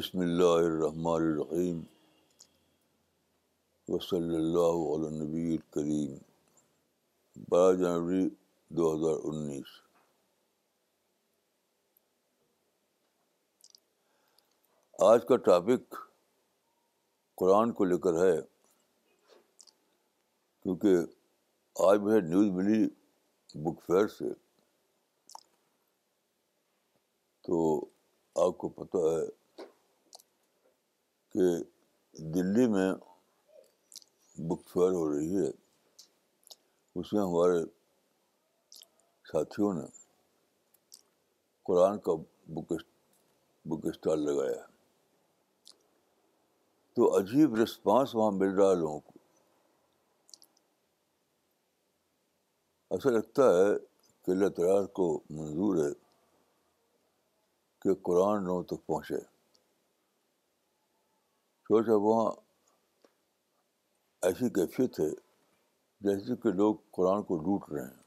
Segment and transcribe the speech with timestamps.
[0.00, 1.80] بسم اللہ الرحمن الرحیم
[3.88, 6.14] وصلی اللہ علیہ نبی الکریم
[7.48, 8.28] بارہ جنوری
[8.68, 9.72] دو ہزار انیس۔
[14.98, 15.94] آج کا ٹاپک
[17.34, 18.40] قرآن کو لے کر ہے،
[20.62, 20.96] کیونکہ
[21.76, 22.88] آج مجھے نیوز ملی
[23.54, 24.32] بک فیئر سے۔
[27.44, 27.84] تو
[28.36, 29.39] آپ کو پتہ ہے
[31.30, 31.40] کہ
[32.12, 32.94] دلی میں
[34.38, 35.50] بک فیئر ہو رہی ہے۔
[36.94, 37.64] اس میں ہمارے
[39.24, 39.86] ساتھیوں نے
[41.62, 42.12] قرآن کا
[42.48, 42.72] بک
[43.64, 44.66] بک اسٹال لگایا۔
[46.92, 49.12] تو عجیب رسپانس وہاں مل رہا ہے لوگوں کو۔
[52.90, 53.78] ایسا لگتا ہے
[54.22, 55.92] کہ اللہ تعالیٰ کو منظور ہے
[57.82, 59.29] کہ قرآن لوگوں تک پہنچے۔
[61.70, 62.32] سوچا وہاں
[64.22, 65.10] ایسی کیفیت ہے
[66.00, 68.02] جیسے کہ لوگ قرآن کو لوٹ رہے ہیں۔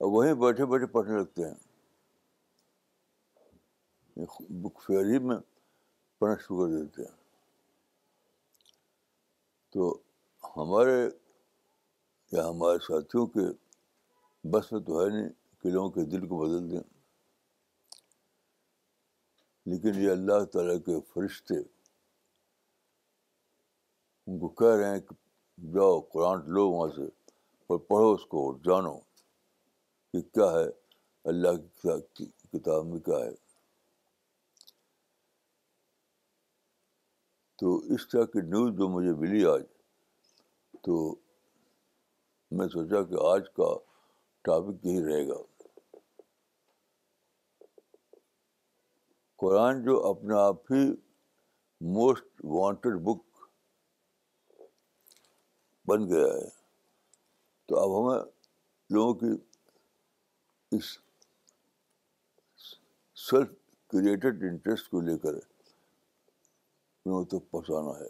[0.00, 1.54] اور وہیں بیٹھے بیٹھے پڑھنے لگتے ہیں۔
[4.50, 5.36] بک فیئر ہی میں
[6.18, 7.24] پڑھنا شروع کر دیتے ہیں۔
[9.70, 9.98] تو
[10.56, 11.10] ہمارے
[12.32, 13.52] یا ہمارے ساتھیوں کے
[14.48, 16.95] بس میں تو ہے نہیں کہ لوگوں کے دل کو بدل دیں۔
[19.66, 21.54] لیکن یہ اللہ تعالیٰ کے فرشتے
[24.26, 25.14] ان کو کہہ رہے ہیں کہ
[25.72, 27.02] جاؤ قرآن لو وہاں سے
[27.66, 28.98] اور پڑھو اس کو اور جانو
[30.12, 30.68] کہ کیا ہے،
[31.24, 31.56] اللہ
[32.14, 33.34] کی کتاب میں کیا ہے۔
[37.56, 39.62] تو اس طرح کی نیوز جو مجھے ملی آج،
[40.82, 41.14] تو
[42.50, 43.78] میں سوچا کہ آج کا
[44.42, 45.55] ٹاپک یہی رہے گا۔
[49.36, 50.92] قرآن جو اپنے آپ ہی
[51.80, 53.46] موسٹ وانٹیڈ بک
[55.86, 56.48] بن گیا ہے۔
[57.66, 58.24] تو اب ہمیں
[58.90, 59.26] لوگوں کی
[60.70, 60.98] اس
[63.30, 63.48] سیلف
[63.86, 65.32] کریٹڈ انٹرسٹ کو لے کر
[67.06, 68.08] لوگوں تک پہنچانا ہے۔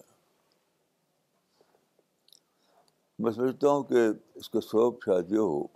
[3.19, 5.66] میں سمجھتا ہوں کہ اس کا سبب شاید یہ ہو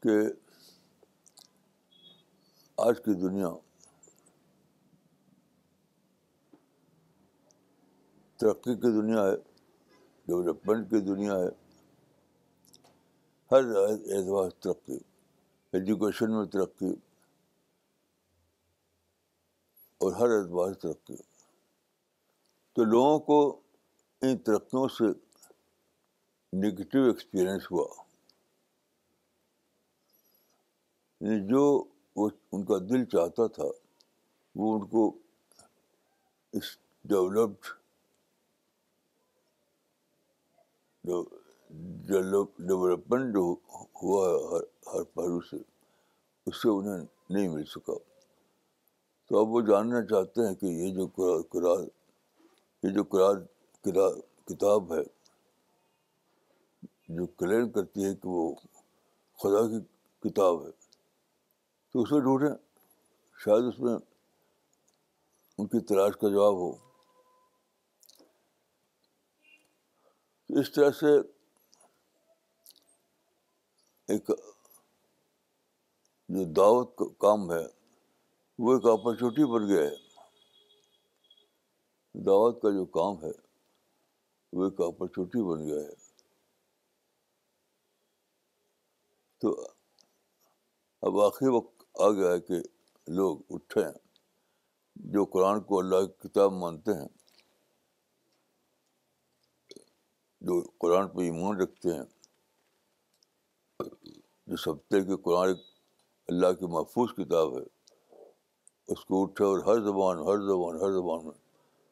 [0.00, 0.18] کہ
[2.76, 3.48] آج کی دنیا
[8.38, 9.36] ترقی کی دنیا ہے،
[10.26, 11.48] ڈیولپمنٹ کی دنیا ہے۔
[13.50, 14.98] ہر اعتبار سے ترقی،
[15.72, 16.94] ایجوکیشن میں ترقی
[19.98, 21.16] اور ہر اعتبار سے ترقی۔
[22.72, 23.60] تو لوگوں کو
[24.22, 25.04] ان ترقیوں سے
[26.56, 27.88] نگیٹو ایکسپیرئنس ہوا۔
[31.20, 31.84] یعنی جو
[32.16, 33.64] وہ ان کا دل چاہتا تھا،
[34.54, 35.18] وہ ان کو
[36.52, 37.77] اس ڈیولپڈ
[41.08, 43.54] ڈیولپمنٹ جو
[44.02, 44.60] ہوا ہے ہر
[44.94, 45.56] ہر پہلو سے،
[46.46, 47.92] اس سے انہیں نہیں مل سکا۔
[49.26, 51.06] تو اب وہ جاننا چاہتے ہیں کہ یہ جو
[51.52, 51.88] قرآن
[52.82, 53.44] یہ جو قرآن
[54.46, 55.02] کتاب ہے،
[57.08, 58.54] جو کلیم کرتی ہے کہ وہ
[59.38, 59.80] خدا کی
[60.22, 60.70] کتاب ہے،
[61.94, 62.54] تو اسے ڈھونڈیں،
[63.38, 63.96] شاید اس میں
[65.58, 66.87] ان کی تلاش کا جواب ہو۔
[70.60, 71.18] اس طرح سے
[74.08, 74.30] ایک
[76.28, 77.66] جو دعوت کا کام ہے،
[78.58, 79.94] وہ ایک اپرچونیٹی بن گیا ہے۔
[82.14, 83.32] دعوت کا جو کام ہے،
[84.52, 85.94] وہ ایک اپرچونیٹی بن گیا ہے۔
[89.38, 89.66] تو
[91.02, 92.54] اب آخری وقت آ گیا ہے کہ
[93.06, 94.08] لوگ اٹھیں۔
[94.96, 97.17] جو قرآن کو اللہ کی کتاب مانتے ہیں
[100.42, 102.04] جو قرآن پہ ایمان رکھتے ہیں،
[104.48, 105.54] جو سبتے کہ قرآن
[106.28, 107.64] اللہ کی محفوظ کتاب ہے،
[108.88, 111.38] اس کو اٹھے اور ہر زبان ہر زبان ہر زبان میں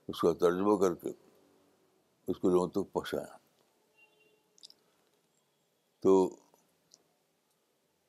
[0.08, 1.12] اس کا ترجمہ کر کے
[2.28, 3.26] اس کو لوگوں تک پہنچائیں۔
[6.02, 6.14] تو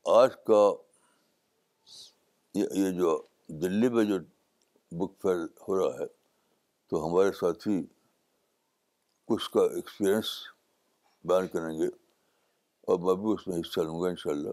[0.06, 0.64] آج کا
[2.56, 3.22] یہ جو
[3.62, 4.18] دلی میں جو
[4.92, 6.08] بک فیئر ہو رہا ہے،
[6.92, 7.76] تو ہمارے ساتھی
[9.30, 10.26] کچھ کا ایکسپیرئنس
[11.24, 11.88] بیان کریں گے
[12.82, 14.52] اور میں بھی اس میں حصہ لوں گا ان شاء اللہ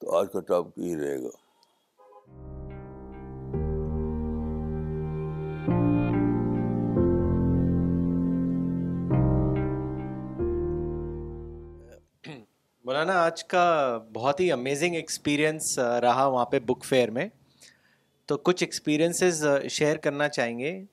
[0.00, 1.28] تو آج کا ٹاپک یہی رہے گا
[12.84, 17.28] مولانا، آج کا بہت ہی امیزنگ ایکسپیرئنس رہا وہاں پہ بک فیئر میں۔
[18.26, 20.84] تو کچھ ایکسپیرئنسز شیئر کرنا چاہیں گے۔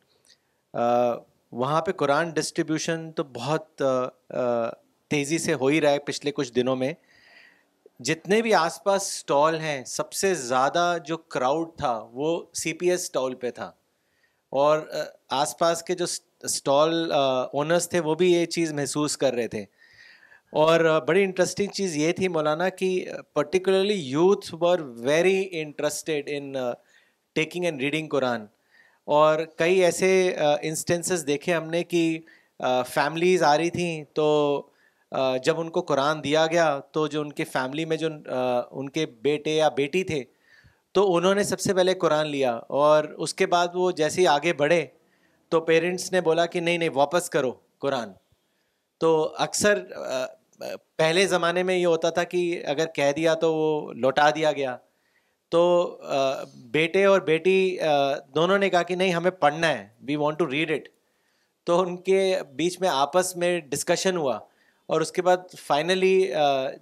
[1.54, 3.82] وہاں پہ قرآن ڈسٹریبیوشن تو بہت
[5.08, 6.94] تیزی سے ہو ہی رہا ہے پچھلے کچھ دنوں میں۔
[8.00, 12.92] جتنے بھی آس پاس اسٹال ہیں، سب سے زیادہ جو کراؤڈ تھا، وہ سی پی
[12.92, 13.72] ایس اسٹال پہ تھا۔
[14.50, 14.80] اور
[15.30, 16.06] آس پاس کے جو
[16.44, 17.12] اسٹال
[17.54, 19.66] اونرس تھے، وہ بھی یہ چیز محسوس کر رہے تھے۔
[20.52, 26.56] اور بڑی انٹرسٹنگ چیز یہ تھی مولانا کہ particularly youth were very interested in
[27.34, 28.46] taking and reading Quran
[29.08, 32.20] اور کئی ایسے انسٹنسز دیکھے ہم نے کہ
[32.88, 34.28] فیملیز آ رہی تھیں تو
[35.44, 38.10] جب ان کو قرآن دیا گیا تو جو ان کے فیملی میں جو
[38.72, 40.24] ان کے بیٹے یا بیٹی تھے
[40.92, 44.28] تو انہوں نے سب سے پہلے قرآن لیا اور اس کے بعد وہ جیسے ہی
[44.28, 44.86] آگے بڑھے
[45.50, 48.12] تو پیرنٹس نے بولا کہ نہیں نہیں، واپس کرو قرآن۔
[49.02, 49.80] تو اکثر
[50.98, 54.78] پہلے زمانے میں یہ ہوتا تھا کہ اگر کہہ دیا تو وہ لوٹا دیا گیا۔
[55.54, 56.00] تو
[56.72, 57.78] بیٹے اور بیٹی
[58.36, 60.88] دونوں نے کہا کہ نہیں، ہمیں پڑھنا ہے we want to read it
[61.68, 64.40] تو ان کے بیچ میں آپس میں ڈسکشن ہوا
[64.90, 66.32] اور اس کے بعد فائنلی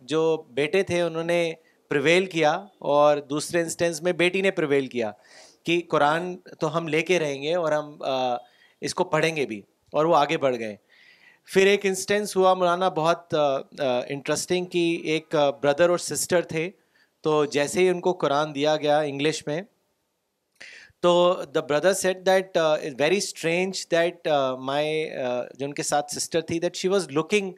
[0.01, 0.21] جو
[0.53, 1.53] بیٹے تھے، انہوں نے
[1.91, 2.51] پریویل کیا
[2.91, 5.11] اور دوسرے انسٹینس میں بیٹی نے پریویل کیا
[5.63, 7.95] کہ قرآن تو ہم لے کے رہیں گے اور ہم
[8.81, 9.61] اس کو پڑھیں گے بھی
[9.93, 10.75] اور وہ آگے بڑھ گئے۔
[11.49, 13.35] پھر ایک انسٹینس ہوا، مولانا بہت
[14.07, 16.69] انٹرسٹنگ کہ ایک بردر اور سسٹر تھے۔
[17.23, 19.61] تو جیسے ہی ان کو قرآن دیا گیا انگلش میں،
[21.01, 22.57] تو the brother said that
[22.99, 24.27] very strange that
[24.59, 25.09] my
[25.59, 27.51] جو ان کے ساتھ سسٹر تھی that she was looking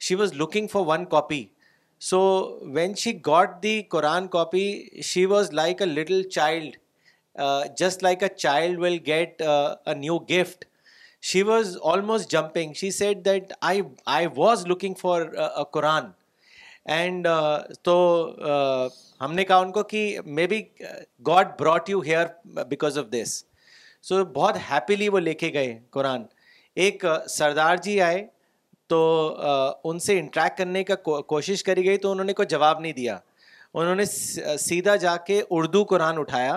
[0.00, 1.44] she was looking for one copy
[2.00, 2.20] so
[2.74, 4.66] when she got the Quran copy
[5.02, 6.76] she was like a little child
[7.78, 10.64] just like a child will get a new gift
[11.22, 15.24] she was almost jumping she said that I I was looking for
[15.72, 16.10] Quran
[16.86, 17.26] and
[17.82, 17.96] تو
[18.42, 18.88] uh, uh,
[19.20, 20.62] ہم نے کہا ان کو کہ may be
[21.26, 22.26] God brought you here
[22.68, 23.42] because of this
[24.02, 26.22] so بہت happily وہ لے کے گئے قرآن.
[26.76, 28.26] ایک uh, سردار جی آئے
[28.86, 29.00] تو
[29.84, 33.18] ان سے انٹریکٹ کرنے کا کوشش کری گئی تو انہوں نے کوئی جواب نہیں دیا.
[33.74, 36.54] انہوں نے سیدھا جا کے اردو قرآن اٹھایا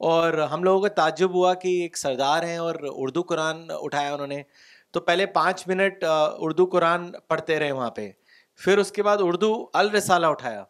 [0.00, 4.26] اور ہم لوگوں کو تعجب ہوا کہ ایک سردار ہیں اور اردو قرآن اٹھایا انہوں
[4.26, 4.42] نے.
[4.90, 8.10] تو پہلے پانچ منٹ اردو قرآن پڑھتے رہے وہاں پہ.
[8.56, 10.60] پھر اس کے بعد اردو الرسالہ اٹھایا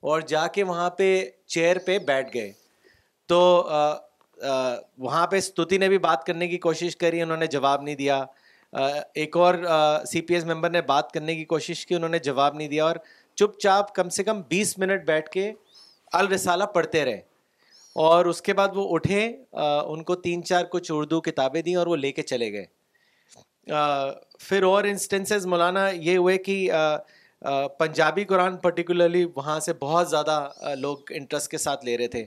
[0.00, 2.52] اور جا کے وہاں پہ چیئر پہ بیٹھ گئے۔
[3.26, 3.68] تو
[4.98, 8.24] وہاں پہ استوتی نے بھی بات کرنے کی کوشش کری، انہوں نے جواب نہیں دیا۔
[9.14, 9.54] ایک اور
[10.06, 12.84] سی پی ایس ممبر نے بات کرنے کی کوشش کی، انہوں نے جواب نہیں دیا
[12.84, 12.96] اور
[13.34, 15.52] چپ چاپ کم سے کم بیس منٹ بیٹھ کے
[16.12, 17.20] الرسالہ پڑھتے رہے۔
[17.92, 19.36] اور اس کے بعد وہ اٹھے
[19.86, 22.66] ان کو تین چار کچھ اردو کتابیں دیں اور وہ لے کے چلے گئے۔
[24.38, 26.70] پھر اور انسٹنسز مولانا، یہ ہوئے کہ
[27.78, 32.24] پنجابی قرآن پرٹیکولرلی وہاں سے بہت زیادہ لوگ انٹرسٹ کے ساتھ لے رہے تھے۔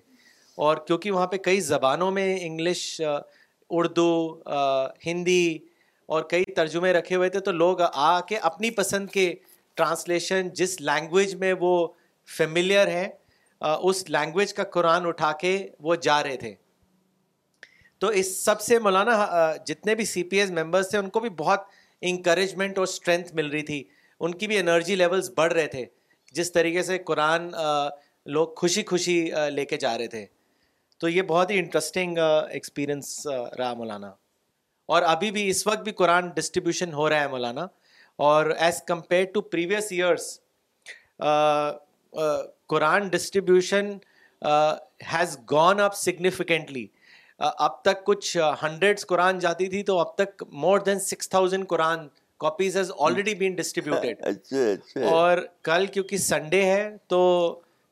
[0.56, 3.02] اور کیونکہ وہاں پہ کئی زبانوں میں انگلش
[3.70, 4.40] اردو
[5.06, 5.58] ہندی
[6.06, 9.34] اور کئی ترجمے رکھے ہوئے تھے، تو لوگ آ کے اپنی پسند کے
[9.74, 11.88] ٹرانسلیشن جس لینگویج میں وہ
[12.38, 13.08] فیملیئر ہیں
[13.62, 16.54] اس لینگویج کا قرآن اٹھا کے وہ جا رہے تھے۔
[18.00, 19.16] تو اس سب سے مولانا
[19.66, 21.60] جتنے بھی سی پی ایس ممبرس تھے، ان کو بھی بہت
[22.02, 23.84] انکریجمنٹ اور اسٹرینتھ مل رہی تھی۔
[24.20, 25.86] ان کی بھی انرجی لیولس بڑھ رہے تھے،
[26.32, 27.52] جس طریقے سے قرآن
[28.26, 30.26] لوگ خوشی خوشی لے کے جا رہے تھے۔
[30.98, 32.18] تو یہ بہت ہی انٹرسٹنگ
[32.50, 34.08] ایکسپیرئنس رہا مولانا۔
[34.86, 37.68] اور ابھی بھی اس وقت بھی قرآن ڈسٹریبیوشن ہو رہا ہے مولانا۔
[38.16, 40.40] اور as compare to previous years
[42.68, 43.98] Quran distribution
[45.14, 46.88] has gone up significantly
[47.38, 52.08] اب تک کچھ ہنڈریڈس قرآن جاتی تھی تو اب تک more than six thousand Quran
[52.44, 54.18] copies has already been distributed
[55.04, 57.20] اور کل کیونکہ سنڈے ہے تو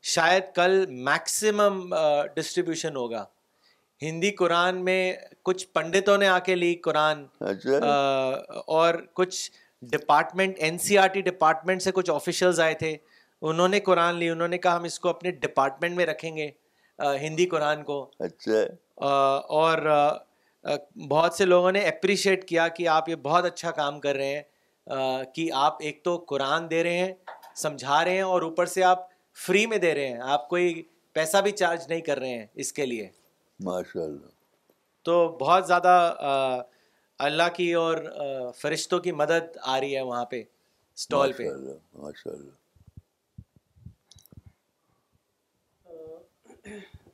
[0.02, 1.94] شاید کل میکسیمم
[2.34, 3.24] ڈسٹریبیوشن ہوگا۔
[4.02, 7.24] ہندی قرآن میں کچھ پنڈتوں نے آ کے لی قرآن
[8.66, 9.50] اور کچھ
[9.82, 12.96] department N C R T department سے کچھ آفیشلز آئے تھے۔
[13.42, 16.50] انہوں نے قرآن لی انہوں نے کہا ہم اس کو اپنے ڈپارٹمنٹ میں رکھیں گے
[17.22, 18.60] ہندی قرآن کو۔ اچھا۔
[19.60, 19.78] اور
[21.08, 24.42] بہت سے لوگوں نے اپریشیٹ کیا کہ آپ یہ بہت اچھا کام کر رہے ہیں
[25.34, 27.12] کہ آپ ایک تو قرآن دے رہے ہیں
[27.56, 29.08] سمجھا رہے ہیں اور اوپر سے آپ
[29.46, 32.72] فری میں دے رہے ہیں۔ آپ کوئی پیسہ بھی چارج نہیں کر رہے ہیں اس
[32.72, 33.08] کے لیے۔
[33.60, 34.26] ماشاء اللہ
[35.02, 35.94] تو بہت زیادہ
[37.18, 37.96] اللہ کی اور
[38.56, 40.42] فرشتوں کی مدد آ رہی ہے وہاں پہ
[40.96, 41.48] اسٹال پہ۔
[41.94, 42.50] ماشاء اللہ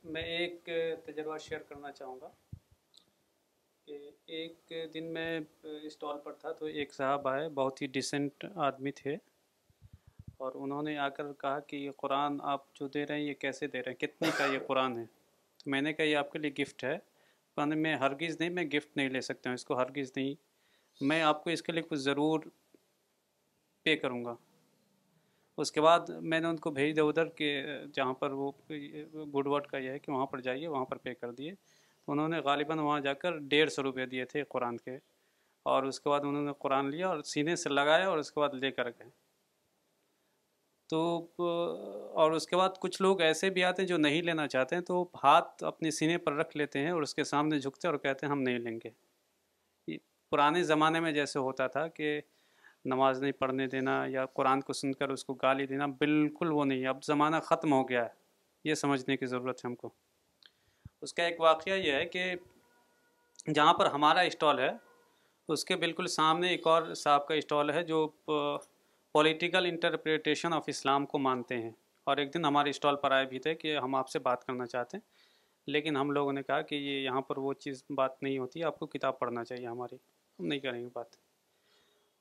[0.05, 0.69] میں ایک
[1.07, 2.28] تجربہ شیئر کرنا چاہوں گا۔
[3.88, 8.90] کہ ایک دن میں اسٹال پر تھا تو ایک صاحب آئے، بہت ہی ڈیسنٹ آدمی
[8.90, 9.16] تھے
[10.37, 13.35] اور انہوں نے آ کر کہا کہ یہ قرآن آپ جو دے رہے ہیں، یہ
[13.35, 15.04] کیسے دے رہے ہیں؟ کتنے کا یہ قرآن ہے؟
[15.64, 16.99] تو میں نے کہا، یہ آپ کے لیے گفٹ ہے۔
[17.57, 20.35] کہنے میں ہرگز نہیں، میں گفٹ نہیں لے سکتا ہوں، اس کو ہرگز نہیں۔
[21.00, 22.40] میں آپ کو اس کے لیے کچھ ضرور
[23.83, 24.35] پے کروں گا۔
[25.57, 28.52] اس کے بعد میں نے ان کو بھیج دیا ادھر کہ جہاں پر وہ
[29.14, 31.52] گڈ ورڈ کا یہ ہے کہ وہاں پر جائیے، وہاں پر پے کر دیے۔
[32.09, 34.97] انہوں نے غالباً وہاں جا کر ڈیڑھ سو روپے دیے تھے قرآن کے،
[35.67, 38.41] اور اس کے بعد انہوں نے قرآن لیا اور سینے سے لگایا اور اس کے
[38.41, 39.09] بعد لے کر گئے۔
[40.91, 41.00] تو،
[42.15, 44.83] اور اس کے بعد کچھ لوگ ایسے بھی آتے ہیں جو نہیں لینا چاہتے ہیں،
[44.83, 48.27] تو ہاتھ اپنے سینے پر رکھ لیتے ہیں اور اس کے سامنے جھکتے اور کہتے
[48.27, 48.91] ہیں ہم نہیں لیں گے۔
[50.33, 52.21] پرانے زمانے میں جیسے ہوتا تھا کہ
[52.85, 56.65] نماز نہیں پڑھنے دینا یا قرآن کو سن کر اس کو گالی دینا، بالکل وہ
[56.65, 58.12] نہیں۔ اب زمانہ ختم ہو گیا ہے۔
[58.65, 59.91] یہ سمجھنے کی ضرورت ہے ہم کو۔
[61.02, 62.33] اس کا ایک واقعہ یہ ہے کہ
[63.47, 64.71] جہاں پر ہمارا اسٹال ہے،
[65.49, 68.07] اس کے بالکل سامنے ایک اور صاحب کا اسٹال ہے جو
[69.14, 71.71] پولیٹیکل انٹرپریٹیشن آف اسلام کو مانتے ہیں۔
[72.07, 74.67] اور ایک دن ہمارے اسٹال پر آئے بھی تھے کہ ہم آپ سے بات کرنا
[74.67, 75.02] چاہتے ہیں،
[75.67, 78.78] لیکن ہم لوگوں نے کہا کہ یہ یہاں پر وہ چیز بات نہیں ہوتی، آپ
[78.78, 79.97] کو کتاب پڑھنا چاہیے ہماری۔
[80.38, 81.17] ہم نہیں کریں گے بات۔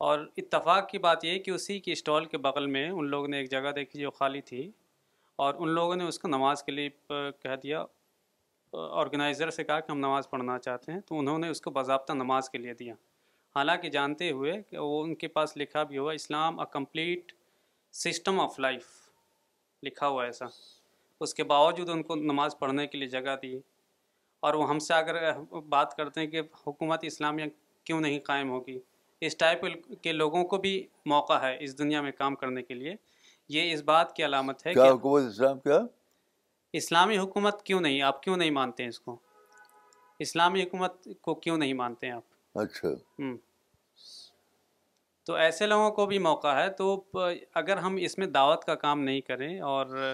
[0.01, 3.37] اور اتفاق کی بات یہ کہ اسی کی اسٹال کے بغل میں ان لوگوں نے
[3.37, 4.69] ایک جگہ دیکھی جو خالی تھی،
[5.39, 7.83] اور ان لوگوں نے اس کو نماز کے لیے کہہ دیا۔
[8.77, 12.13] آرگنائزر سے کہا کہ ہم نماز پڑھنا چاہتے ہیں تو انہوں نے اس کو باضابطہ
[12.13, 12.93] نماز کے لیے دیا۔
[13.55, 17.31] حالانکہ جانتے ہوئے کہ وہ ان کے پاس لکھا بھی ہوا Islam a complete
[17.91, 18.85] system of life
[19.83, 20.45] لکھا ہوا ایسا۔
[21.19, 23.59] اس کے باوجود ان کو نماز پڑھنے کے لیے جگہ دی۔
[24.39, 27.45] اور وہ ہم سے اگر بات کرتے ہیں کہ حکومت اسلامیہ
[27.83, 28.79] کیوں نہیں قائم ہوگی؟
[29.21, 29.65] اس ٹائپ
[30.01, 32.93] کے لوگوں کو بھی موقع ہے اس دنیا میں کام کرنے کے لیے۔
[33.49, 35.79] یہ اس بات کی علامت ہے کیا حکومت اسلام کیا؟
[36.77, 39.17] اسلامی حکومت کیوں نہیں؟ آپ کیوں نہیں مانتے ہیں اس کو؟
[40.19, 42.87] اسلامی حکومت کو کیوں نہیں مانتے ہیں آپ؟ اچھا۔
[45.25, 47.03] تو ایسے لوگوں کو بھی موقع ہے تو
[47.53, 50.13] اگر ہم اس میں دعوت کا کام نہیں کریں اور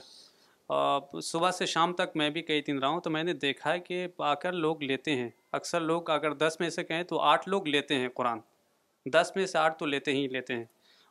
[1.24, 3.80] صبح سے شام تک میں بھی کئی دن رہا ہوں تو میں نے دیکھا ہے
[3.80, 7.50] کہ آ کر لوگ لیتے ہیں۔ اکثر لوگ اگر دس میں سے کہیں تو آٹھ
[7.50, 8.40] لوگ لیتے ہیں قرآن۔
[9.06, 10.66] دس میں سے آٹھ تو لیتے ہی لیتے ہیں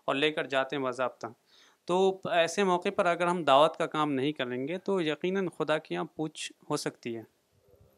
[0.04, 1.26] اور لے کر جاتے ہیں باضابطہ۔
[1.84, 5.78] تو ایسے موقع پر اگر ہم دعوت کا کام نہیں کریں گے تو یقیناً خدا
[5.78, 7.22] کی یہاں پوچھ ہو سکتی ہے۔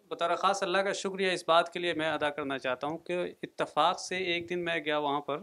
[0.08, 3.16] بطور خاص اللہ کا شکریہ اس بات کے لیے میں ادا کرنا چاہتا ہوں کہ
[3.42, 5.40] اتفاق سے ایک دن میں گیا وہاں پر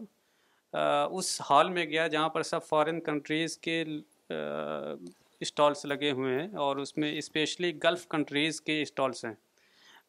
[1.12, 3.84] اس ہال میں گیا جہاں پر سب فارن کنٹریز کے
[5.40, 9.34] اسٹالس لگے ہوئے ہیں اور اس میں اسپیشلی گلف کنٹریز کے اسٹالس ہیں۔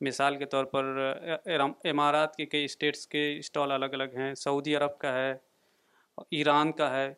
[0.00, 0.84] مثال کے طور پر
[1.84, 5.34] امارات کے کئی اسٹیٹس کے اسٹال الگ الگ ہیں، سعودی عرب کا ہے،
[6.30, 7.12] ایران کا ہے۔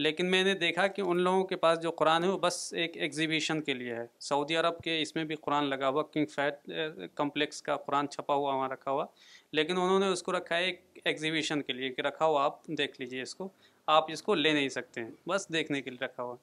[0.00, 2.96] لیکن میں نے دیکھا کہ ان لوگوں کے پاس جو قرآن ہے وہ بس ایک
[2.96, 6.70] ایگزیبیشن کے لیے ہے۔ سعودی عرب کے اس میں بھی قرآن لگا ہوا کنگ فیٹ
[7.14, 9.06] کمپلیکس کا قرآن چھپا ہوا، وہاں رکھا ہوا۔
[9.52, 12.66] لیکن انہوں نے اس کو رکھا ہے ایک ایگزیبیشن کے لیے کہ رکھا ہوا آپ
[12.66, 13.48] دیکھ لیجیے اس کو۔
[13.86, 16.36] آپ اس کو لے نہیں سکتے ہیں، بس دیکھنے کے لیے رکھا ہوا۔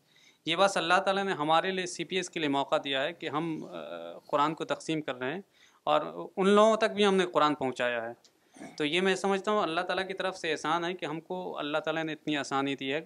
[0.45, 3.13] یہ بس اللہ تعالیٰ نے ہمارے لیے سی پی ایس کے لیے موقع دیا ہے
[3.13, 5.41] کہ ہم eh, قرآن کو تقسیم کر رہے ہیں
[5.83, 8.36] اور ان لوگوں تک بھی ہم نے قرآن پہنچایا ہے۔
[8.77, 11.57] تو یہ میں سمجھتا ہوں اللہ تعالیٰ کی طرف سے احسان ہے کہ ہم کو
[11.57, 13.01] اللہ تعالیٰ نے اتنی آسانی دی ہے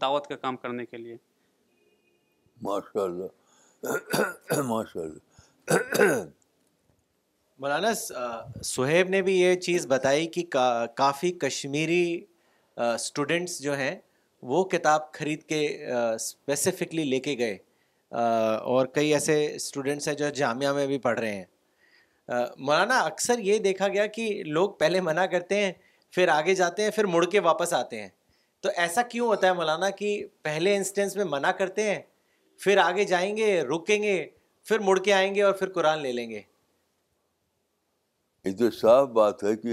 [0.00, 1.16] دعوت کا کام کرنے کے لیے۔
[2.62, 3.26] ماشاء اللہ
[4.62, 6.24] ماشاء اللہ
[7.58, 7.94] مولانا
[8.62, 10.42] سہیب نے بھی یہ چیز بتائی کہ
[10.94, 12.24] کافی کشمیری
[12.76, 13.96] اسٹوڈنٹس جو ہیں
[14.42, 17.58] وہ کتاب خرید کے اسپیسیفکلی لے کے گئے۔
[18.60, 21.44] اور کئی ایسے اسٹوڈنٹس ہیں جو جامعہ میں بھی پڑھ رہے ہیں۔
[22.56, 25.72] مولانا، اکثر یہ دیکھا گیا کہ لوگ پہلے منع کرتے ہیں،
[26.10, 28.08] پھر آگے جاتے ہیں، پھر مڑ کے واپس آتے ہیں۔
[28.60, 32.02] تو ایسا کیوں ہوتا ہے مولانا کہ پہلے انسٹنس میں منع کرتے ہیں،
[32.58, 34.26] پھر آگے جائیں گے، رکیں گے،
[34.64, 36.42] پھر مڑ کے آئیں گے اور پھر قرآن لے لیں گے؟
[38.44, 39.68] یہ تو صاف بات ہے کہ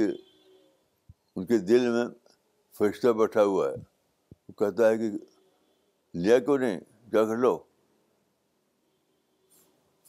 [1.35, 2.05] ان کے دل میں
[2.77, 3.75] فرشتہ بیٹھا ہوا ہے۔
[4.49, 5.03] وہ کہتا ہے کہ
[6.13, 6.79] لیا کیوں نہیں؟
[7.11, 7.57] جا کر لو۔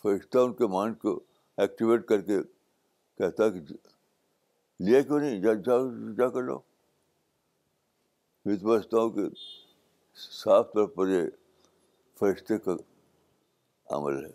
[0.02, 1.21] فرشتہ ان کے مائنڈ کو
[1.59, 2.43] ایکٹیویٹ کر کے
[3.19, 3.59] کہتا کہ
[4.81, 5.73] لیا کیوں نہیں؟ جا جا
[6.19, 6.61] جا کر لو۔
[8.45, 9.23] میں سمجھتا ہوں کہ
[10.15, 11.23] صاف طور پر یہ
[12.19, 12.71] فرشتے کا
[13.91, 14.31] عمل ہے۔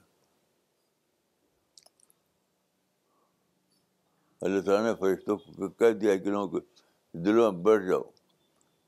[4.41, 6.67] اللہ تعالیٰ نے فرشتوں کو کہہ دیا کہ لوگوں کے
[7.11, 8.03] دلوں میں بیٹھ جاؤ۔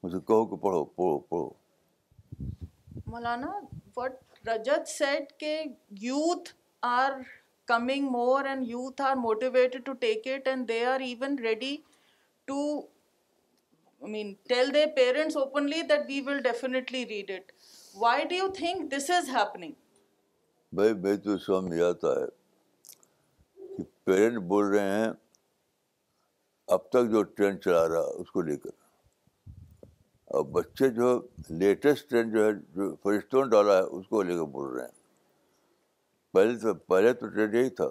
[0.03, 1.49] مجھے کہو کہ پڑھو پڑھو پڑھو۔
[3.05, 3.59] مولانا
[3.97, 4.13] وٹ
[4.47, 7.11] رجت سیٹ کے youth are
[7.67, 11.83] coming more and youth are motivated to take it and they are even ready
[12.47, 12.59] to
[14.01, 17.51] I mean tell their parents openly that we will definitely read it.
[17.95, 19.75] Why do you think this is happening?
[20.73, 22.25] بھائی میں تو سمجھ میں آتا ہے
[23.77, 25.11] کہ parent بول رہے ہیں
[26.67, 28.69] اب تک جو ٹرینڈ چلا رہا اس کو لے کر
[30.27, 31.09] اور بچے جو
[31.49, 34.94] لیٹسٹ ٹرینڈ جو ہے جو فرشتوں ڈالا ہے اس کو لے کر بول رہے ہیں
[36.35, 37.87] پہلے تو پہلے تو ٹرینڈ یہی تھا۔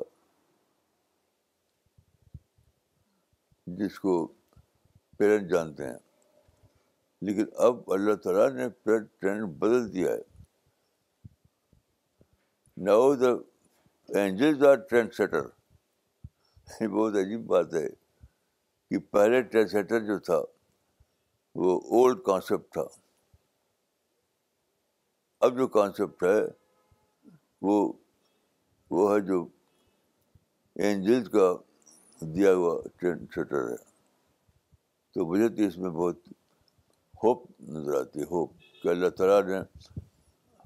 [3.66, 4.32] جس کو
[5.18, 5.98] پیرنٹ جانتے ہیں۔
[7.20, 8.68] لیکن اب اللہ تعالیٰ نے
[9.18, 10.42] ٹرینڈ بدل دیا ہے۔
[12.76, 13.28] Now the
[14.18, 14.74] angels are
[15.14, 15.42] trendsetter
[16.88, 17.88] بہت عجیب بات ہے
[18.90, 20.38] کہ پہلے ٹرینڈ سیٹر جو تھا،
[21.54, 22.84] وہ اولڈ کانسیپٹ تھا۔
[25.40, 26.40] اب جو کانسیپٹ ہے،
[27.62, 27.92] وہ
[28.94, 29.46] وہ ہے جو
[30.74, 31.56] اینجلس کا
[32.20, 33.76] دیا ہوا ٹرینڈ سیٹر ہے۔
[35.14, 36.18] تو مجھے تو اس میں بہت
[37.24, 39.60] ہوپ نظر آتی ہے، ہوپ کہ اللہ تعالیٰ نے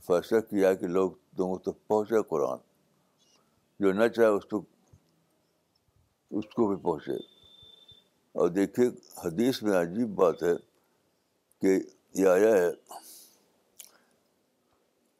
[0.06, 2.58] فیصلہ کیا کہ لوگ لوگوں تک پہنچے قرآن۔
[3.80, 4.62] جو نہ چاہے اس کو
[6.30, 7.12] اس کو بھی پہنچے۔
[8.32, 8.86] اور دیکھیے،
[9.24, 10.52] حدیث میں عجیب بات ہے
[11.60, 11.80] کہ
[12.14, 12.70] یہ آیا ہے،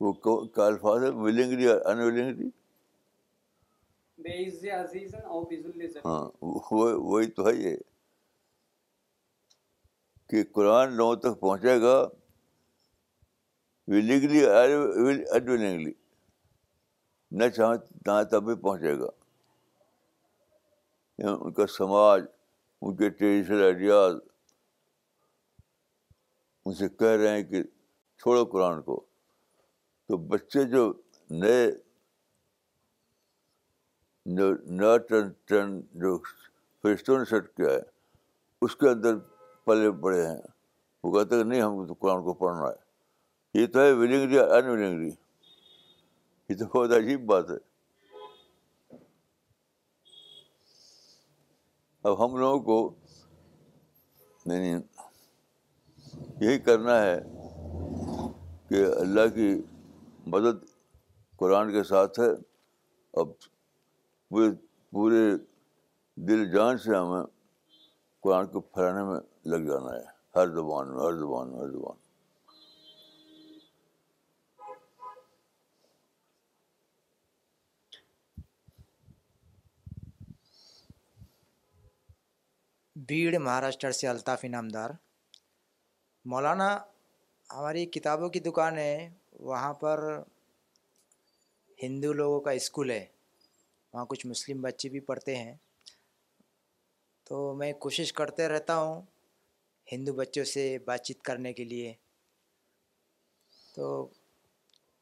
[0.00, 0.12] وہ
[0.47, 2.58] کا الفاظ ہے ولنگلی اور ان ولنگلی
[6.04, 6.30] ہاں
[6.97, 7.76] وہی تو ہے یہ
[10.28, 12.08] کہ قرآن لوگوں تک پہنچے گا
[13.88, 15.92] ولنگلی ان ولنگلی
[17.30, 19.08] نہ تب بھی پہنچے گا۔
[21.18, 22.25] یعنی ان کا سماج،
[22.82, 24.14] ان کے ٹریڈیشنل آئیڈیاز
[26.64, 27.62] ان سے کہہ رہے ہیں کہ
[28.18, 29.04] چھوڑو قرآن کو۔
[30.06, 30.92] تو بچے جو
[31.30, 31.70] نئے
[34.28, 34.97] نیا
[35.47, 36.18] ٹرن جو
[36.82, 37.80] فرشتوں نے سیٹ کیا ہے،
[38.62, 39.18] اس کے اندر
[39.64, 40.42] پلے پڑے ہیں۔
[41.04, 42.88] وہ کہتے ہیں کہ نہیں، ہم تو قرآن کو پڑھنا ہے۔
[43.54, 45.11] یہ تو ہے ولنگلی ان ولنگلی
[46.49, 47.56] یہ تو بہت عجیب بات ہے۔
[52.02, 52.94] اب ہم لوگوں کو
[54.47, 54.75] یعنی
[56.41, 57.21] یہی کرنا ہے
[58.69, 59.62] کہ اللہ کی
[60.26, 60.64] مدد
[61.36, 62.30] قرآن کے ساتھ ہے۔
[63.12, 63.28] اب
[64.30, 64.50] پورے
[64.91, 65.36] پورے
[66.17, 67.23] دل جان سے ہمیں
[68.21, 70.04] قرآن کو پھیلانے میں لگ جانا ہے۔
[70.36, 71.97] ہر زبان میں، ہر زبان میں، ہر زبان
[82.97, 84.91] بیڑ مہاراشٹر سے الطاف نامدار
[86.25, 86.78] مولانا،
[87.50, 90.23] ہماری کتابوں کی دکان ہے، وہاں پر
[91.82, 93.06] ہندو لوگوں کا اسکول ہے۔
[93.99, 95.54] وہاں کچھ مسلم بچے بھی پڑھتے ہیں۔
[97.25, 99.02] تو میں کوشش کرتے رہتا ہوں
[99.93, 101.95] ہندو بچوں سے بات چیت کرنے کے لیے۔
[103.75, 104.08] تو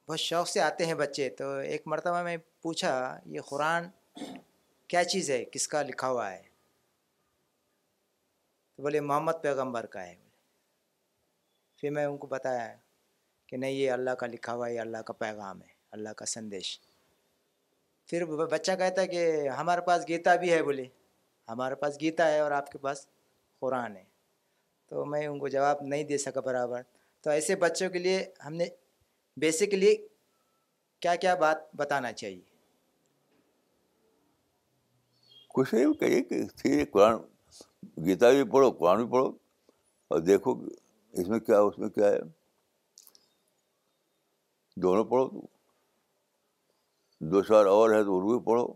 [0.08, 3.84] بہت شوق سے آتے ہیں بچے۔ تو ایک مرتبہ میں پوچھا، یہ قرآن
[4.88, 6.42] کیا چیز ہے؟ کس کا لکھا ہوا ہے؟
[8.76, 10.16] تو بولے، محمد پیغمبر کا ہے۔
[11.76, 12.76] پھر میں ان کو بتایا
[13.46, 16.26] کہ نہیں، یہ اللہ کا لکھا ہوا ہے، یہ اللہ کا پیغام ہے، اللہ کا
[16.26, 16.80] سندیش۔
[18.06, 20.84] پھر بچہ کہتا ہے کہ ہمارے پاس گیتا بھی ہے، بولے۔
[21.48, 23.06] ہمارے پاس گیتا ہے اور آپ کے پاس
[23.60, 24.04] قرآن ہے۔
[24.86, 26.82] تو میں ان کو جواب نہیں دے سکا برابر۔
[27.20, 28.64] تو ایسے بچوں کے لیے ہم نے
[29.36, 29.96] بیسکلی
[31.00, 32.40] کیا کیا بات بتانا چاہیے؟
[35.48, 37.14] کچھ نہیں کہیے کہ قرآن،
[38.04, 39.28] گیتا بھی پڑھو، قرآن بھی پڑھو۔
[40.08, 40.64] اور دیکھو
[41.12, 42.18] اس میں کیا، اس میں کیا ہے۔
[44.76, 45.55] دونوں پڑھو۔
[47.30, 48.74] دو چار اور ہے تو اردو پڑھو۔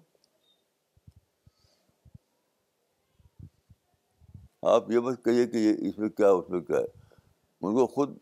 [4.63, 6.85] آپ یہ بس کہیے کہ یہ اس میں کیا، اس میں کیا ہے۔
[7.61, 8.19] ان کو خود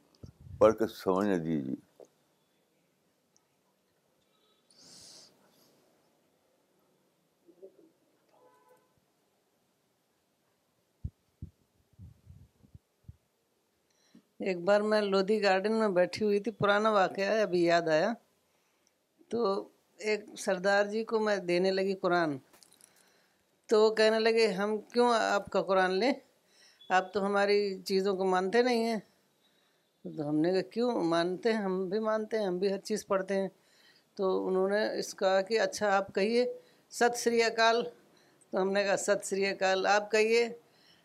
[0.58, 1.74] پڑھ کے سمجھنے دیجیے۔
[14.38, 18.12] ایک بار میں لودھی گارڈن میں بیٹھی ہوئی تھی، پرانا واقعہ ہے، ابھی یاد آیا۔
[19.28, 22.38] تو ایک سردار جی کو میں دینے لگی قرآن۔
[23.66, 26.12] تو وہ کہنے لگے، ہم کیوں آپ کا قرآن لیں؟
[26.88, 28.98] آپ تو ہماری چیزوں کو مانتے نہیں ہیں۔
[30.16, 33.06] تو ہم نے کہا، کیوں مانتے ہیں؟ ہم بھی مانتے ہیں، ہم بھی ہر چیز
[33.06, 33.48] پڑھتے ہیں۔
[34.14, 36.52] تو انہوں نے اس کہا کہ اچھا آپ کہیے۔
[36.90, 37.82] ست سری اکال۔
[38.50, 40.44] تو ہم نے کہا ست سری اکال، آپ کہیے۔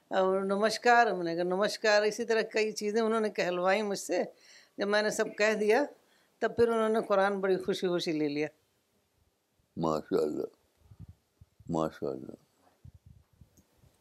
[0.10, 4.24] اور نمشکار ہم نے کہا نمشکار اسی طرح کئی چیزیں انہوں نے کہلوائی مجھ سے۔
[4.78, 5.84] جب میں نے سب کہہ دیا،
[6.40, 8.48] تب پھر انہوں نے قرآن بڑی خوشی خوشی لے لیا۔
[9.78, 10.46] ماشاء اللہ
[11.70, 12.36] ماشاء اللہ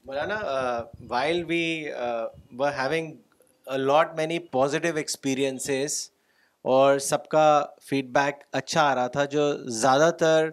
[0.04, 0.38] مولانا
[1.08, 1.88] while we
[2.58, 3.14] were having
[3.66, 6.10] lot many positive experiences
[6.64, 10.48] اور سب کا فیڈ بیک اچھا آ رہا تھا، جو زیادہ تر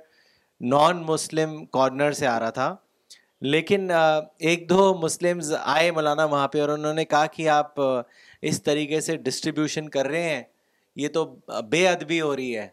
[0.62, 2.75] نان مسلم کارنر سے آ رہا تھا۔
[3.41, 3.91] لیکن
[4.39, 7.73] ایک دو مسلمز آئے مولانا وہاں پہ اور انہوں نے کہا کہ آپ
[8.41, 10.43] اس طریقے سے ڈسٹریبیوشن کر رہے ہیں۔
[10.95, 11.25] یہ تو
[11.69, 12.67] بے ادبی ہو رہی ہے۔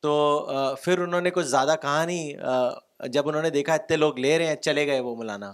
[0.00, 0.46] تو
[0.82, 2.32] پھر انہوں نے کچھ زیادہ کہا نہیں
[3.08, 5.52] جب انہوں نے دیکھا اتنے لوگ لے رہے ہیں، چلے گئے وہ مولانا۔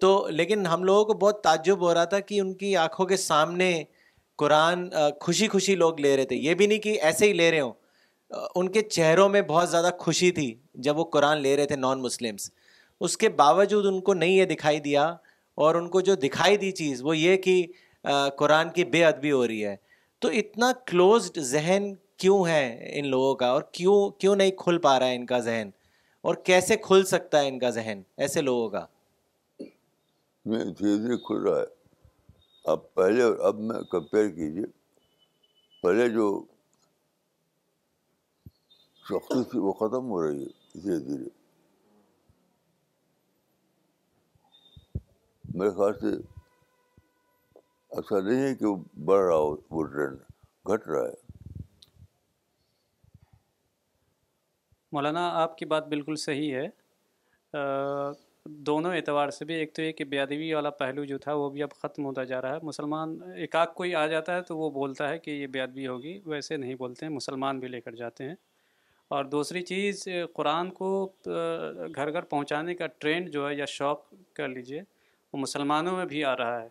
[0.00, 3.16] تو لیکن ہم لوگوں کو بہت تعجب ہو رہا تھا کہ ان کی آنکھوں کے
[3.16, 3.82] سامنے
[4.38, 4.88] قرآن
[5.20, 7.72] خوشی خوشی لوگ لے رہے تھے۔ یہ بھی نہیں کہ ایسے ہی لے رہے ہوں۔
[8.54, 12.02] ان کے چہروں میں بہت زیادہ خوشی تھی جب وہ قرآن لے رہے تھے نان
[12.02, 12.50] مسلمس
[13.00, 15.04] اس کے باوجود ان کو نہیں یہ دکھائی دیا
[15.54, 17.62] اور ان کو جو دکھائی دی چیز وہ یہ کہ
[18.38, 19.76] قرآن کی بے ادبی ہو رہی ہے۔
[20.18, 24.98] تو اتنا کلوزڈ ذہن کیوں ہے ان لوگوں کا اور کیوں کیوں نہیں کھل پا
[24.98, 25.70] رہا ہے ان کا ذہن؟
[26.20, 28.86] اور کیسے کھل سکتا ہے ان کا ذہن ایسے لوگوں کا؟
[30.44, 31.64] دھیرے دھیرے کھل رہا ہے۔
[32.64, 34.64] اب پہلے اور اب میں کمپیئر کیجیے۔
[35.82, 36.44] پہلے جو
[39.04, 41.28] سختی تھی وہ ختم ہو رہی ہے دھیرے دھیرے۔
[45.54, 46.16] میرے خیال سے
[47.90, 50.18] ایسا نہیں ہے کہ وہ بڑھ رہا ہو، وہ ٹرینڈ
[50.68, 51.19] گھٹ رہا ہے۔
[54.92, 56.68] مولانا، آپ کی بات بالکل صحیح ہے۔
[58.46, 61.62] دونوں اعتبار سے بھی، ایک تو یہ کہ بیادبی والا پہلو جو تھا، وہ بھی
[61.62, 65.08] اب ختم ہوتا جا رہا ہے۔ مسلمان، ایک کوئی آ جاتا ہے تو وہ بولتا
[65.08, 68.34] ہے کہ یہ بیادبی ہوگی، ویسے نہیں بولتے ہیں، مسلمان بھی لے کر جاتے ہیں۔
[69.08, 71.12] اور دوسری چیز، قرآن کو
[71.94, 74.82] گھر گھر پہنچانے کا ٹرینڈ جو ہے یا شوق کر لیجیے،
[75.32, 76.68] وہ مسلمانوں میں بھی آ رہا ہے۔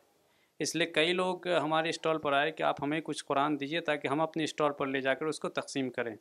[0.59, 4.07] اس لیے کئی لوگ ہمارے اسٹال پر آئے کہ آپ ہمیں کچھ قرآن دیجیے تاکہ
[4.07, 6.15] ہم اپنے اسٹال پر لے جا کر اس کو تقسیم کریں۔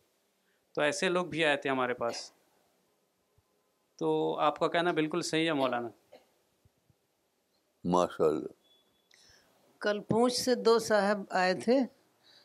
[0.78, 2.32] تو ایسے لوگ بھی آئے تھے ہمارے پاس۔
[3.98, 5.88] تو آپ کا کہنا بالکل صحیح ہے مولانا۔
[7.84, 8.46] ماشاء اللہ۔
[9.80, 11.78] کل پونچھ سے دو صاحب آئے تھے۔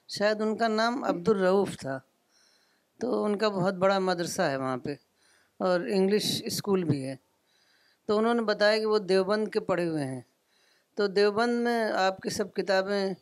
[0.08, 2.00] شاید ان کا نام عبد الرعوف تھا۔
[3.00, 4.96] تو ان کا بہت بڑا مدرسہ ہے وہاں پہ۔
[5.60, 7.15] اور انگلش اسکول بھی ہے۔
[8.06, 10.22] تو انہوں نے بتایا کہ وہ دیوبند کے پڑھے ہوئے ہیں۔
[10.96, 13.13] تو دیوبند میں آپ کی سب کتابیں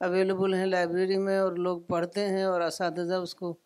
[0.00, 3.56] اویلیبل ہیں لائبریری میں اور لوگ پڑھتے ہیں اور اساتذہ اس کو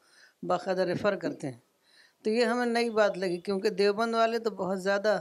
[0.42, 1.58] باقاعدہ ریفر کرتے ہیں۔
[2.22, 5.20] تو یہ ہمیں نئی بات لگی کیونکہ دیوبند والے تو بہت زیادہ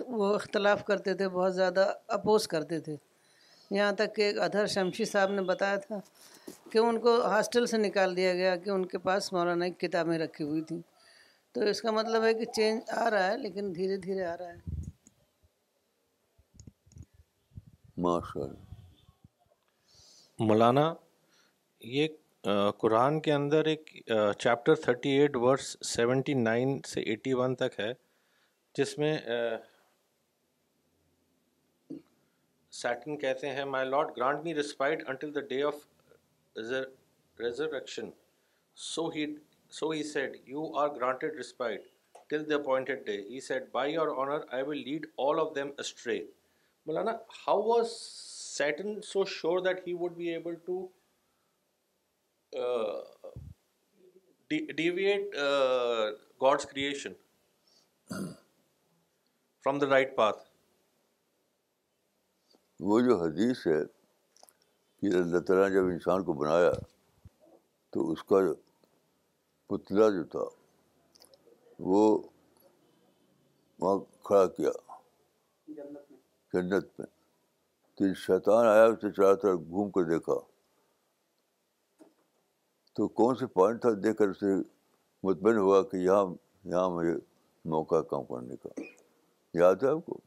[0.00, 2.96] وہ اختلاف کرتے تھے بہت زیادہ اپوز کرتے تھے۔
[3.70, 6.00] یہاں تک کہ ایک ادھر شمشی صاحب نے بتایا تھا
[6.70, 10.18] کہ ان کو ہاسٹل سے نکال دیا گیا کہ ان کے پاس مولانا کی کتابیں
[10.18, 10.80] رکھی ہوئی تھیں۔
[11.52, 14.48] تو اس کا مطلب ہے کہ چینج آ رہا ہے لیکن دھیرے دھیرے آ رہا
[14.48, 14.58] ہے۔
[20.38, 20.94] مولانا
[21.80, 22.08] یہ
[22.44, 23.90] قرآن کے اندر ایک
[24.38, 27.92] chapter thirty eight verse seventy nine سے ایٹی ون تک ہے،
[28.74, 29.16] جس میں
[32.72, 35.74] سیٹن کہتے ہیں my lord grant me respite until the day of
[37.38, 38.10] resurrection
[38.76, 39.26] so he
[39.72, 41.82] so he said you are granted respite
[42.28, 45.70] till the appointed day he said by your honour I will lead all of them
[45.78, 46.18] astray
[46.86, 47.12] Maulana
[47.46, 47.90] how was
[48.56, 50.86] Satan so sure that he would be able to
[54.76, 55.34] deviate
[56.42, 57.12] God's creation
[59.64, 60.38] from the right path
[62.80, 63.84] وہ جو حدیث ہے
[65.00, 66.72] کہ اللہ تعالیٰ نے جب انسان کو بنایا
[67.90, 68.36] تو اس کا
[69.66, 70.44] پتلا جو تھا
[71.78, 72.28] وہ
[73.80, 74.70] وہاں کھڑا کیا،
[76.52, 77.06] جنت میں۔
[77.94, 80.51] تو شیطان آیا، اسے چاروں طرف گھوم کر دیکھا۔
[82.92, 84.46] تو کون سے پوائنٹ تھا دیکھ کر اسے
[85.22, 86.26] مطمئن ہوا کہ یہاں
[86.64, 87.14] یہاں مجھے
[87.64, 88.68] موقع کام کرنے کا؟
[89.54, 90.20] یاد ہے آپ کو؟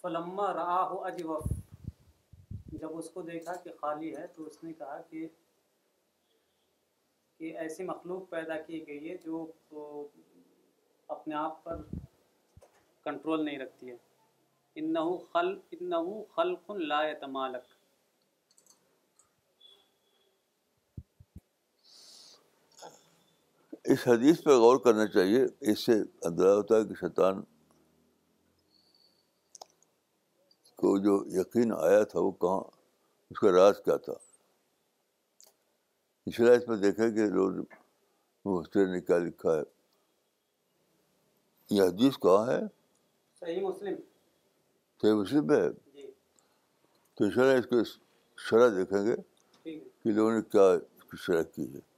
[0.00, 1.44] فلما راہ اجوف۔
[2.66, 5.28] جب اس کو دیکھا کہ خالی ہے تو اس نے کہا کہ
[7.38, 9.52] کہ ایسی مخلوق پیدا کی گئی ہے جو
[11.08, 11.76] اپنے آپ پر
[13.04, 14.09] کنٹرول نہیں رکھتی ہے۔
[14.80, 17.64] انہو خل انہو خلق لا يتمالک
[23.84, 27.42] اس حدیث پہ غور کرنا چاہیے اس سے اندازہ ہوتا ہے کہ شیطان
[30.78, 32.60] کو جو یقین آیا تھا وہ کہاں
[33.30, 34.12] اس کا راز کیا تھا؟
[36.26, 37.52] اس لیے اس میں دیکھیں کہ لوگ
[38.44, 39.62] مسٹر نے کیا لکھا ہے۔
[41.70, 42.60] یہ حدیث کہاں ہے؟
[43.40, 43.94] صحیح مسلم۔
[45.02, 46.06] مسلم ہے جی۔
[47.16, 47.76] تو اس لیے اس کو
[48.38, 49.16] شرح دیکھیں گے
[50.02, 50.76] کہ لوگوں نے کیا
[51.26, 51.89] شرح کی ہے۔